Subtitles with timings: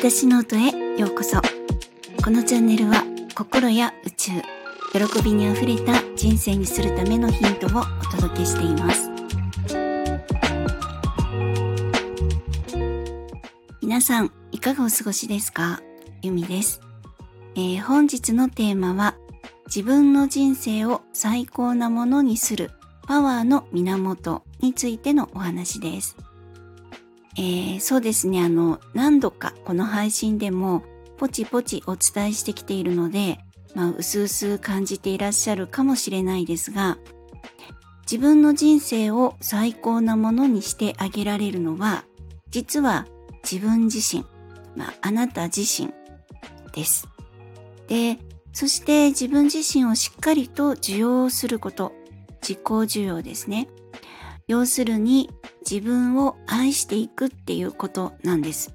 [0.00, 1.42] 私の音へようこそ。
[2.24, 3.04] このチャンネルは
[3.34, 4.32] 心や宇宙
[4.92, 9.10] 喜びにあふれた人生にするためのヒントをお届けしています。
[13.82, 15.82] 皆さんいかがお過ごしですか？
[16.22, 16.80] ゆみです、
[17.54, 19.16] えー、本日のテーマは
[19.66, 22.70] 自分の人生を最高なものにする
[23.02, 26.16] パワーの源についてのお話です。
[27.36, 30.82] えー、そうですね、あの、何度かこの配信でも
[31.16, 33.38] ポチポチお伝えしてきているので、
[33.74, 36.98] まあ、うすうす感じていらっしゃるかもしれないですが、
[38.02, 42.04] 自分の人生を最高なものにしてあげられるのは、
[42.50, 43.06] 実は
[43.48, 44.24] 自分自身、
[44.74, 45.92] まあ、あなた自身
[46.72, 47.06] です。
[47.86, 48.18] で、
[48.52, 51.92] そして自分自身をしっかりと受容すること、
[52.42, 53.68] 自己受容ですね。
[54.50, 58.74] 要するに自分を愛していくっていうことなんです。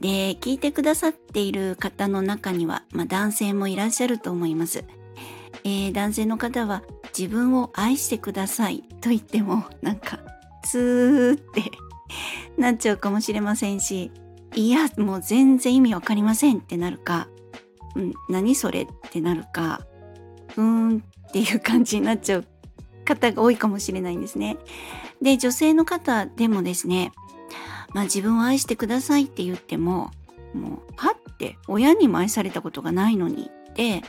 [0.00, 4.82] で、聞いてくださっている方の中には、まあ、男性もいらっしゃると思います。
[5.62, 6.82] えー、男性の方は
[7.16, 10.18] 自分を愛してくださいと言っても なんか
[10.64, 11.70] スーって
[12.60, 14.10] なっちゃうかもしれませんし、
[14.56, 17.28] いや、もう全然意味わかりませんってなるか、
[17.94, 19.86] うん、何それってなるか、
[20.56, 20.98] うーん
[21.28, 22.44] っていう感じになっちゃう
[23.14, 24.56] 方が多いかもしれないんですね。
[25.20, 27.12] で、女性の方でもですね、
[27.92, 30.10] まあ自分を愛してくださいって言っても、
[30.54, 34.02] もう、はって親にも愛されたことがないのにで、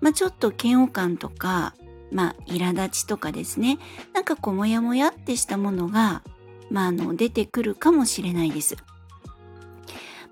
[0.00, 1.74] まあちょっと嫌悪感とか、
[2.10, 3.78] まあ苛立ちとかですね、
[4.14, 6.22] なんかこうモヤモヤってしたものが、
[6.70, 8.76] まああの出てくるかもしれないです。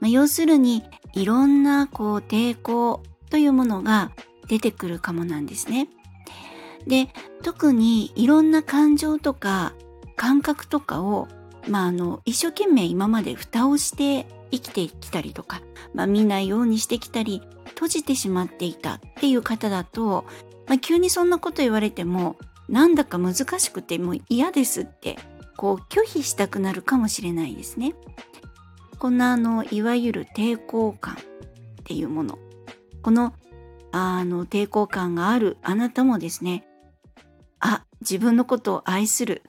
[0.00, 0.82] まあ、要するに
[1.14, 4.12] いろんなこう抵抗というものが
[4.48, 5.88] 出てくるかもなんですね。
[6.86, 7.08] で
[7.42, 9.74] 特にいろんな感情とか
[10.16, 11.28] 感覚とかを、
[11.68, 15.62] まあ、あの一生懸命今まで蓋をして生きてきたりとか、
[15.94, 20.24] まあ、見ないようにしてきたり閉じてしまっていたっていう方だと、
[20.66, 22.36] まあ、急にそんなこと言われても
[22.68, 25.18] なんだか難しくてもう嫌ですって
[25.56, 27.94] こう拒否したくなるかもしれないですね。
[28.98, 31.16] こんなあのいわゆる抵抗感っ
[31.84, 32.38] ていうもの
[33.02, 33.34] この
[33.92, 36.64] あの抵抗感があるあなたもですね、
[38.08, 39.42] 自分のことを愛する。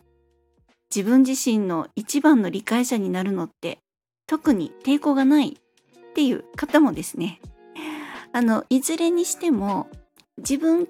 [0.96, 3.80] 自分自身の一番の理解者になるのって
[4.28, 7.42] 特に抵抗がないっていう方もですね、
[8.32, 9.90] あの、いずれにしても
[10.38, 10.88] 自分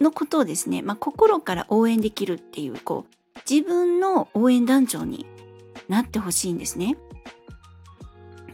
[0.00, 5.26] のことをですね、まあ、心から応援できるっていう、こう、自分の応援団長に
[5.88, 6.96] なってほしいんですね。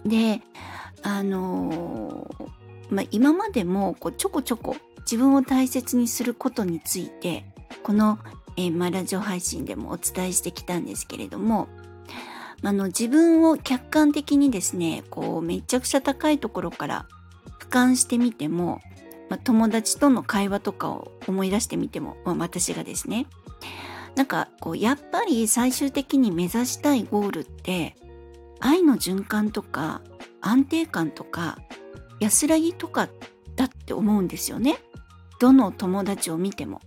[0.05, 0.43] で、
[1.03, 7.45] あのー、まあ、今までもこうちょこちょこ自分を大切にすることについて
[7.83, 8.19] この、
[8.59, 11.69] えー、まラジオ配信でもお伝えしてきたんですけれども、
[12.65, 17.07] あの自分を客観的にですねこうめちゃくちゃ高いところから
[17.61, 18.81] 俯瞰してみても、
[19.31, 23.27] まあ、友達との会話とかを思い出してみても、まあ、私がですね
[24.17, 27.95] なんかこうやっぱり最終的に目指したいゴールって
[28.59, 30.03] 愛の循環とか
[30.41, 31.59] 安定感とか
[32.19, 33.09] 安らぎとか
[33.55, 34.79] だって思うんですよね。
[35.39, 36.81] どの友達を見ても。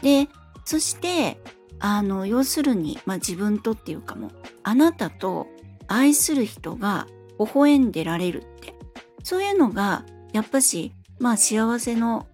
[0.00, 0.28] で、
[0.72, 1.36] そして、
[1.80, 4.30] あの、要するに、まあ、自分とっていうかも
[4.62, 5.46] あなたと
[5.86, 7.06] 愛する人が
[7.38, 8.72] 微笑んでられるって、
[9.22, 12.26] そういうのが、やっぱし、まあ、幸せの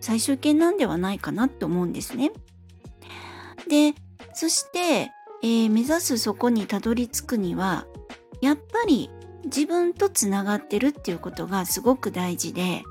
[0.00, 2.32] 最終形なんではないかなって思うんですね。
[3.68, 3.94] で、
[4.34, 5.12] そして、
[5.44, 7.86] えー、目指すそこにたどり着くには、
[8.40, 9.10] やっぱり
[9.44, 12.82] 自分とつながってるっていうことがすごく大事で、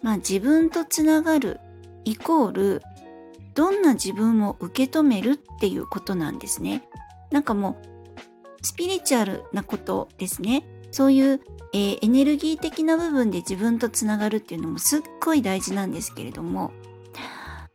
[0.00, 1.60] まあ自分とつながる
[2.06, 2.82] イコール
[3.58, 6.84] どんな自分を受け止めるっていうことなんですね。
[7.32, 10.62] なんかもうスピリチュアルなことですね。
[10.92, 11.40] そういう、
[11.72, 16.70] えー、エネルギー的な部分で自分とつながるっていうのもすっごい大事なんですけれども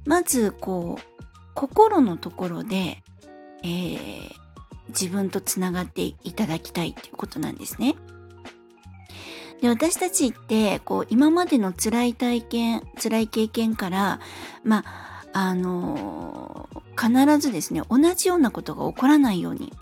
[0.05, 1.23] まずこう
[1.53, 3.03] 心のところで、
[3.62, 4.31] えー、
[4.88, 7.95] 自分とつながっていただきたいっていうことなんですね。
[9.62, 14.21] で私たちってこう今までの辛い体験辛い経験から
[14.63, 16.69] まああの
[17.00, 19.74] 必ずですね同じようなことが起こらないように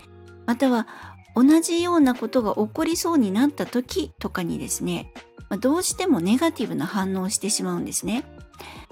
[0.46, 0.86] または
[1.34, 5.12] 同じようなことが起こりそうになった時とかにですね
[5.60, 8.24] どうしてもネガティブな反応をしてしまうんですね。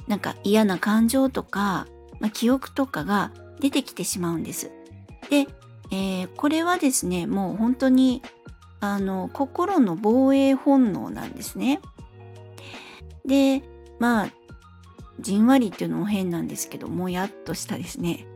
[0.08, 1.86] なんか嫌な感情とか、
[2.18, 4.70] まあ、記憶とかが出てきてしまうんです。
[5.30, 5.46] で、
[5.90, 8.22] えー、これはですねもう本当に
[8.80, 11.80] あの心の防衛本能なんですね。
[13.24, 13.62] で
[13.98, 14.30] まあ
[15.20, 18.26] じんわりっていうのも変なんですけどもやっとしたですね。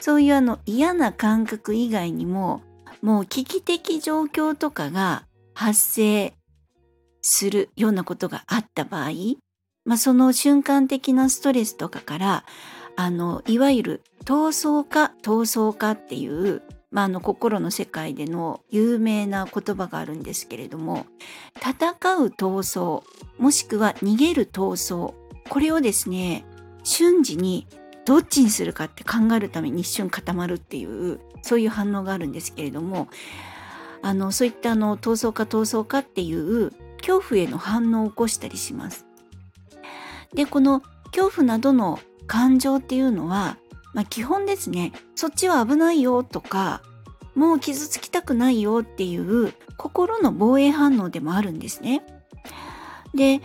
[0.00, 2.62] そういうあの嫌な感覚以外にも
[3.02, 5.24] もう危機的状況とかが
[5.54, 6.34] 発生
[7.20, 9.10] するようなことがあった場合、
[9.84, 12.44] まあ、その瞬間的なストレスとかから
[12.96, 21.06] あのいわゆる闘争家闘争家っていう、まあ、あの心の世界での有名な言葉があるんですけれども
[21.56, 21.88] 戦
[22.18, 22.30] う闘
[22.62, 23.02] 争
[23.38, 25.14] もしくは逃げる闘争
[25.52, 26.46] これをですね
[26.82, 27.66] 瞬時に
[28.06, 33.08] どっちにするかって考えるために一瞬固まるっていうそういう反応があるんですけれども
[34.00, 36.70] あのそういったあの闘争か闘争かっていう
[37.02, 39.04] 恐怖への反応を起こしたりします。
[40.34, 40.80] でこの
[41.14, 43.58] 恐怖などの感情っていうのは、
[43.92, 46.80] まあ、基本ですねそっちは危ないよとか
[47.34, 52.02] もう傷つきたくないよっていう心の防衛反応でもあるんですね。
[53.14, 53.42] で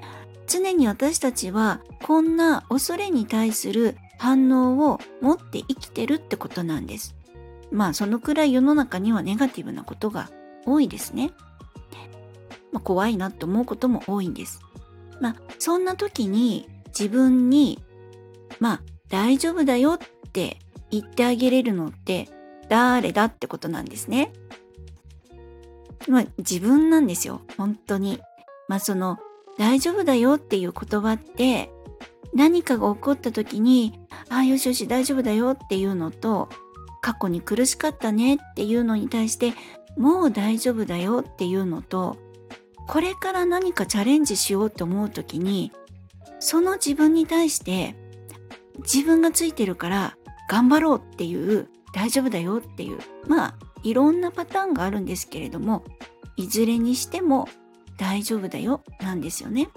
[0.48, 7.16] 常に私たちはこんな恐れに対する反応を持って生きてるってことなんです。
[7.72, 10.30] まあそのくらい世の中にはネガティブなことが
[10.66, 11.32] 多いですね。
[12.72, 14.62] まあ、怖いなって思うことも多いんです。
[15.20, 17.84] まあそんな時に自分に
[18.60, 20.00] まあ大丈夫だよっ
[20.32, 20.58] て
[20.90, 22.30] 言ってあげれるのって
[22.70, 24.32] 誰だってことなんですね。
[26.08, 28.22] まあ自分なんですよ本当に。
[28.68, 29.18] まあその
[29.58, 31.70] 大丈夫だよっていう言葉って
[32.34, 34.00] 何かが起こった時に
[34.30, 36.50] ああよしよし大丈夫だよっていうのと
[37.02, 39.54] 過去に苦しかったねっていうのに対して
[39.98, 42.18] もう大丈夫だよっていうのと
[42.88, 45.72] これから何かチャレンジしようと思う時に
[46.40, 47.96] その自分に対して
[48.80, 50.18] 自分がついてるから
[50.50, 55.84] 頑張ろうっていう大丈夫だよっていうまあいろんなパターンがあるんですけれども
[56.36, 57.50] いずれにしても
[57.98, 59.70] 大丈夫だよなんですよね。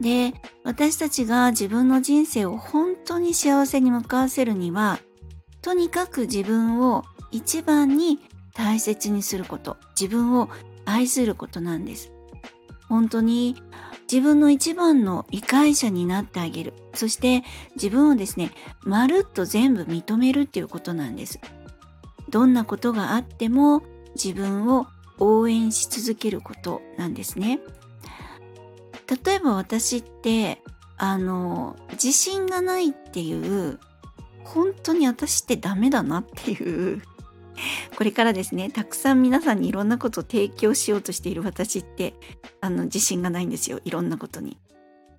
[0.00, 0.32] で
[0.64, 4.98] 私たちが自分の人生を本当に幸せに向かわせるには
[5.60, 8.18] とにかく自分を一番に
[8.54, 10.48] 大切にすること自分を
[10.86, 12.12] 愛することなんです。
[12.88, 13.56] 本当に
[14.10, 16.72] 自分の一番の理解者になってあげる。
[16.94, 17.44] そして
[17.76, 18.50] 自分をですね
[18.82, 21.38] まるっと全部認めるっていうことなんです。
[22.30, 23.82] どんなことがあっても
[24.14, 24.86] 自分を
[25.20, 27.60] 応援し続けることなんですね
[29.24, 30.62] 例えば私って
[30.96, 33.78] あの自信がないっていう
[34.44, 37.02] 本当に私ってダメだなっていう
[37.96, 42.14] これからですねたくさん皆さんにいろんなことを提供しようとしている私って
[42.60, 44.56] あの自信がないんですよいろんなことに。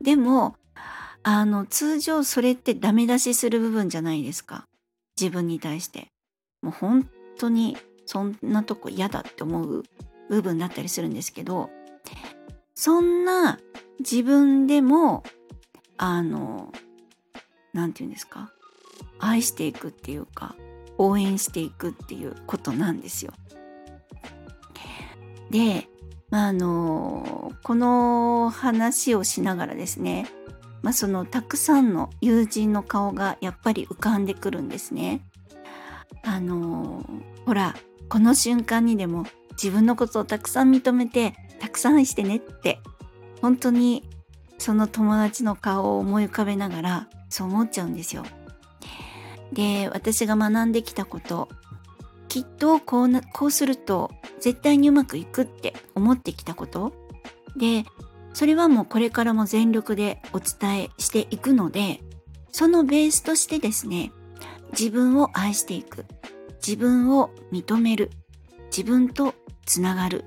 [0.02, 0.56] でも
[1.24, 4.66] あの通常それってダメ出しする部分じゃないですか
[5.20, 6.08] 自分に対して。
[6.62, 7.78] もう本当に
[8.12, 9.84] そんなとこ嫌だって思う
[10.30, 11.70] 部分だったりするんですけど
[12.76, 13.58] そんな
[14.00, 15.24] 自分でも
[15.96, 16.74] あの
[17.72, 18.52] 何て言うんですか？
[19.18, 20.56] 愛していくっていうか
[20.98, 23.32] 応援していくっていうことなんですよ。
[25.50, 25.88] で、
[26.32, 30.28] まあ、あのこの話をしながらですね、
[30.82, 35.22] まあ、そのたくさんの友人の顔がやっぱり浮かんでくるんですね。
[36.26, 37.06] あの
[37.46, 37.74] ほら
[38.12, 42.82] この瞬間にでも自分のことをたくさん認めてたくさん愛してねって
[43.42, 44.04] 本当に
[44.58, 48.26] その友達の顔を思い浮かべながらそう思っちゃうんですよ。
[49.54, 51.48] で私が学んできたこと
[52.28, 56.92] きっとこうなこうすると絶対にうまくいくって思ってきたこと
[57.56, 57.86] で
[58.34, 62.02] それはもうこれからも全力でお伝えしていくので
[62.52, 64.12] そのベースとしてですね
[64.78, 66.06] 自分を愛していく
[66.66, 68.12] 自分を認める。
[68.76, 69.34] 自分と
[69.66, 70.26] つながる。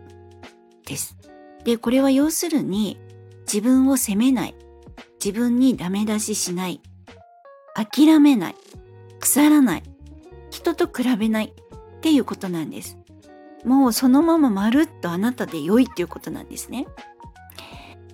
[0.86, 1.16] です。
[1.64, 2.98] でこれは要するに
[3.46, 4.54] 自分を責めない。
[5.24, 6.80] 自分にダメ出ししない。
[7.74, 8.54] 諦めない。
[9.20, 9.82] 腐らない。
[10.50, 11.52] 人と比べない。
[11.96, 12.98] っていうことなんです。
[13.64, 16.86] もうそのまままるっとあなたで良いっていうことなんですね。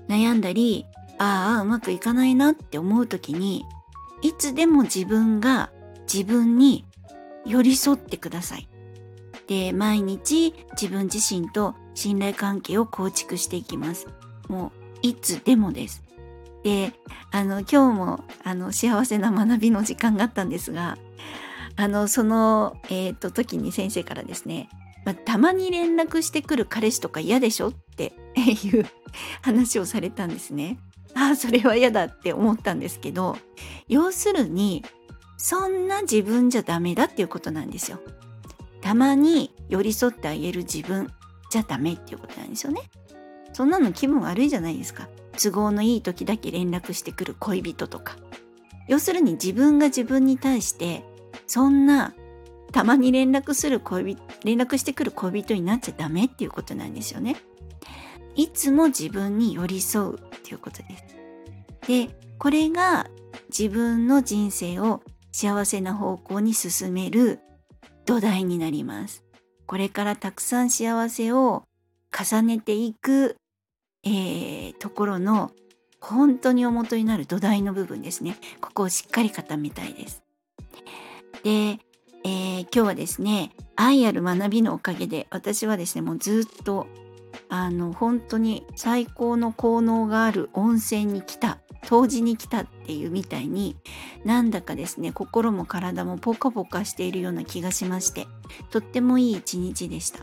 [0.08, 0.86] 悩んだり
[1.18, 3.64] ああうまくいかないなって思う時に
[4.22, 5.70] いつでも自分が
[6.12, 6.84] 自分に
[7.46, 8.68] 寄り添ってください。
[9.46, 14.06] で毎日自分自身と信頼関係を構築していきます。
[14.48, 16.02] もういつでもです。
[16.62, 16.92] で
[17.30, 20.98] あの今日もあの幸せな学びの時間があったんですが
[21.76, 24.68] あのその、えーと、時に先生からですね、
[25.06, 28.86] まあ、たまに連絡してくる彼氏とか嫌でしょっていう
[29.40, 30.78] 話をされたんですね。
[31.14, 33.36] ああそれは嫌だって思ったんですけど
[33.88, 34.84] 要するに
[35.42, 37.98] そんな自分じゃダメだっていうことなんですよ。
[38.82, 41.10] たまに寄り添ってあげる自分
[41.50, 42.82] じゃダメっていうことなんですよね。
[43.54, 45.08] そんなの気分悪いじゃないですか。
[45.42, 48.16] 都合のいい時だけ連絡してくる恋人とか
[48.86, 51.04] 要するに自分が自分に対して
[51.46, 52.12] そんな
[52.72, 57.36] たまに連絡する恋人、連絡してくる恋人になっちゃダメっていうことなんですよね。
[58.36, 61.04] いつも自分に寄り添うっていうことです。
[61.88, 63.08] で、これが
[63.48, 67.40] 自分の人生を幸せな方向に進める
[68.04, 69.24] 土台になります。
[69.66, 71.64] これからたくさん幸せを
[72.12, 73.36] 重ねていく、
[74.02, 75.52] えー、ところの
[76.00, 78.36] 本当に元になる土台の部分ですね。
[78.60, 80.22] ここをしっかり固めたいです。
[81.44, 81.78] で、
[82.24, 86.86] えー、今日はですね、愛ある学びのおかげで私はですね、もうずっと
[87.50, 91.58] あの本当に最高の効能がある温泉に来た
[91.90, 93.76] 湯治に来たっていうみたいに
[94.24, 98.26] なんだかですね心も体もポカポカしているような気がしまして
[98.70, 100.20] とってもいい一日でした。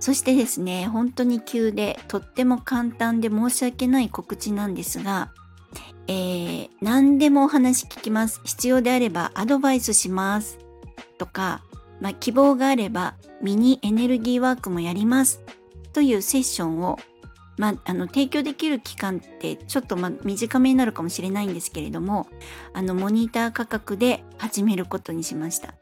[0.00, 5.32] そしてですね本当に急でとっても簡単で申し訳ない告知なんですが
[6.06, 8.40] えー、何でもお話聞きます。
[8.44, 10.58] 必要であればアドバイスします。
[11.16, 11.62] とか、
[12.04, 15.42] まあ、希望があればミニエネルギーワークもやります
[15.94, 16.98] というセッションを
[17.56, 22.26] まあ、あの提供できる期間ってちょっとま短めになるかもしれないんですけれども
[22.72, 25.74] あのモニター価格で始めることにしました、ま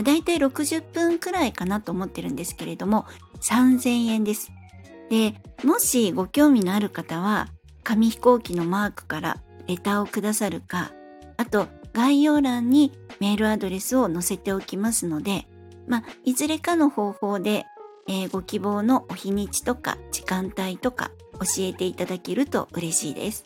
[0.00, 3.06] あ、だいたい60分くらいかなと思ってるんですけれども
[3.40, 4.52] 3000円です。
[5.08, 7.48] でもしご興味のある方は
[7.82, 10.92] 紙飛行機のマークからレターをくださるか
[11.38, 15.46] あと概要欄にメールアドレスを載せておきますので、
[15.86, 17.64] まあ、いずれかの方法で
[18.08, 23.44] えー、ご希望のお日にちとか時間帯とか教えていただけると嬉しいです。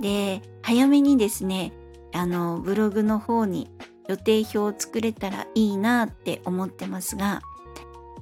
[0.00, 1.72] で、早めにですね、
[2.12, 3.70] あの、ブログの方に
[4.08, 7.40] 予定表を作れたらいいなって思ってますが、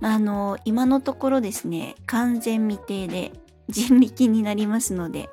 [0.02, 3.32] あの、今のところですね、完全未定で
[3.68, 5.30] 人力になりますので、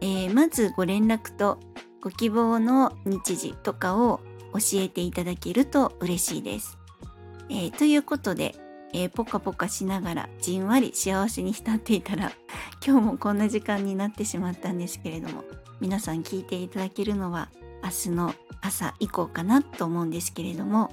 [0.00, 1.58] えー、まずご連絡と
[2.00, 4.20] ご希望の日時とかを
[4.52, 6.78] 教えていただけると嬉しいです。
[7.50, 8.54] えー、ということで、
[8.92, 12.32] えー、ポカポカしながらじんわり幸せに浸っていたら
[12.84, 15.44] 今日もこんな時間になってしまったんですけれども
[15.80, 17.50] 皆さん聞いていただけるのは
[17.82, 20.90] 明日の朝以降かなと思うんですけれども、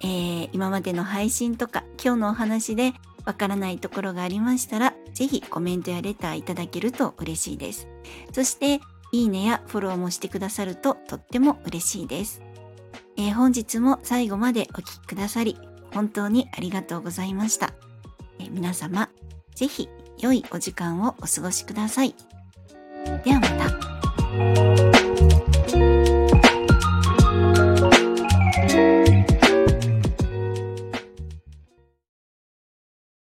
[0.00, 2.94] えー、今までの配信とか今日のお話で
[3.26, 7.86] わからないところがありましたら是非コメントやレターいただけると嬉しいです。
[8.32, 8.80] そして
[9.12, 12.42] いいねやフォローもしてくださるととっても嬉しいです、
[13.20, 15.58] えー、本日も最後までお聴きくださり
[15.92, 17.74] 本当にありがとうございました。
[18.38, 19.10] え皆様、
[19.54, 22.14] ぜひ良いお時間をお過ごしください。
[23.24, 23.48] ではま
[26.06, 26.19] た。